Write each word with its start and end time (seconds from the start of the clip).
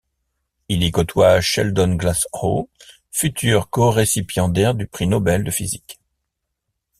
Il 0.67 0.81
y 0.81 0.89
côtoie 0.89 1.41
Sheldon 1.41 1.93
Glashow, 1.93 2.67
futur 3.11 3.69
corécipiendaire 3.69 4.73
du 4.73 4.87
prix 4.87 5.05
Nobel 5.05 5.43
de 5.43 5.51
physique. 5.51 5.99